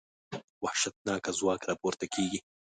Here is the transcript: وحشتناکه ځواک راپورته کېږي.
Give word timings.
وحشتناکه 0.63 1.31
ځواک 1.39 1.61
راپورته 1.69 2.05
کېږي. 2.13 2.39